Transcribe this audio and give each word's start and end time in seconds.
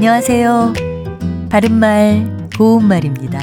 안녕하세요. 0.00 0.72
바른말, 1.50 2.48
고운말입니다. 2.56 3.38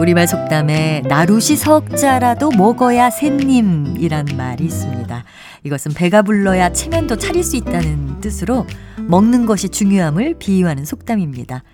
우리말 0.00 0.28
속담에 0.28 1.02
나룻이 1.08 1.56
석자라도 1.56 2.52
먹어야 2.52 3.10
샌님이란 3.10 4.26
말이 4.36 4.66
있습니다. 4.66 5.24
이것은 5.64 5.94
배가 5.94 6.22
불러야 6.22 6.72
체면도 6.72 7.16
차릴 7.16 7.42
수 7.42 7.56
있다는 7.56 8.20
뜻으로 8.20 8.68
먹는 8.98 9.46
것이 9.46 9.68
중요함을 9.68 10.36
비유하는 10.38 10.84
속담입니다. 10.84 11.64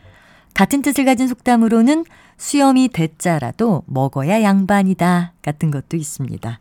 같은 0.55 0.81
뜻을 0.81 1.05
가진 1.05 1.29
속담으로는 1.29 2.07
수염이 2.39 2.89
대자라도 2.89 3.83
먹어야 3.87 4.41
양반이다 4.43 5.35
같은 5.43 5.71
것도 5.71 5.99
있습니다. 5.99 6.59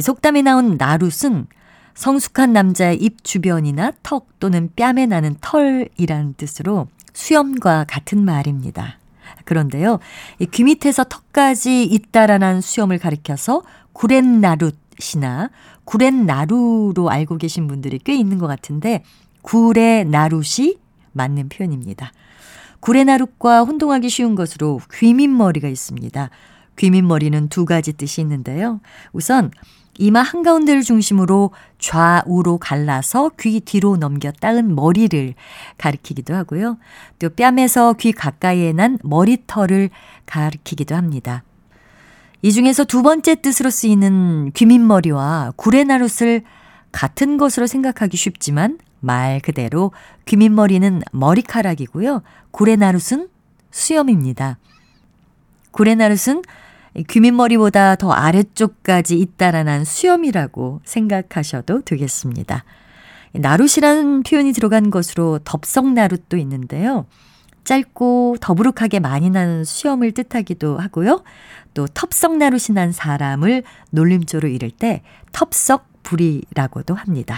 속담에 0.00 0.40
나온 0.40 0.78
나룻은 0.78 1.48
성숙한 1.94 2.52
남자의 2.52 2.96
입 2.96 3.24
주변이나 3.24 3.92
턱 4.02 4.28
또는 4.40 4.70
뺨에 4.76 5.06
나는 5.06 5.36
털이란 5.40 6.34
뜻으로 6.36 6.88
수염과 7.12 7.84
같은 7.88 8.24
말입니다. 8.24 8.98
그런데요, 9.44 9.98
귀 10.52 10.64
밑에서 10.64 11.04
턱까지 11.04 11.84
잇따라난 11.84 12.60
수염을 12.60 12.98
가리켜서 12.98 13.62
구렛나룻이나 13.92 15.50
구렛나루로 15.84 17.10
알고 17.10 17.38
계신 17.38 17.66
분들이 17.66 17.98
꽤 17.98 18.14
있는 18.14 18.38
것 18.38 18.46
같은데 18.46 19.02
구레나룻이 19.42 20.78
맞는 21.12 21.48
표현입니다. 21.48 22.12
구레나룻과 22.80 23.64
혼동하기 23.64 24.08
쉬운 24.08 24.34
것으로 24.34 24.80
귀밑머리가 24.92 25.68
있습니다. 25.68 26.30
귀밑머리는 26.76 27.48
두 27.48 27.64
가지 27.64 27.92
뜻이 27.92 28.20
있는데요. 28.22 28.80
우선 29.12 29.50
이마 29.98 30.22
한가운데를 30.22 30.82
중심으로 30.82 31.50
좌우로 31.78 32.58
갈라서 32.58 33.30
귀 33.38 33.60
뒤로 33.60 33.96
넘겨 33.96 34.32
닦은 34.32 34.74
머리를 34.74 35.34
가리키기도 35.78 36.34
하고요. 36.34 36.78
또 37.18 37.28
뺨에서 37.30 37.94
귀 37.94 38.12
가까이에 38.12 38.72
난 38.72 38.98
머리털을 39.02 39.90
가리키기도 40.26 40.94
합니다. 40.94 41.42
이 42.42 42.52
중에서 42.52 42.84
두 42.84 43.02
번째 43.02 43.34
뜻으로 43.34 43.68
쓰이는 43.68 44.52
귀밑머리와 44.52 45.52
구레나룻을 45.56 46.42
같은 46.92 47.36
것으로 47.36 47.66
생각하기 47.66 48.16
쉽지만 48.16 48.78
말 49.00 49.40
그대로 49.40 49.92
귀밑머리는 50.24 51.02
머리카락이고요. 51.12 52.22
구레나룻은 52.50 53.28
수염입니다. 53.70 54.58
구레나룻은 55.70 56.42
귀밑머리보다 57.08 57.96
더 57.96 58.12
아래쪽까지 58.12 59.18
잇따라난 59.18 59.84
수염이라고 59.84 60.80
생각하셔도 60.84 61.82
되겠습니다. 61.82 62.64
나룻이라는 63.32 64.22
표현이 64.24 64.52
들어간 64.52 64.90
것으로 64.90 65.38
덥석나룻도 65.44 66.36
있는데요. 66.38 67.06
짧고 67.64 68.38
더부룩하게 68.40 69.00
많이 69.00 69.30
나는 69.30 69.64
수염을 69.64 70.12
뜻하기도 70.12 70.78
하고요. 70.78 71.22
또 71.74 71.86
텁석나룻이 71.86 72.74
난 72.74 72.90
사람을 72.90 73.62
놀림조로 73.90 74.48
이를 74.48 74.70
때 74.70 75.02
텁석불이라고도 75.32 76.94
합니다. 76.94 77.36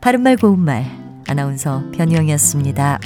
바른말 0.00 0.36
고운말 0.36 0.86
아나운서 1.28 1.84
변희영이었습니다. 1.92 3.00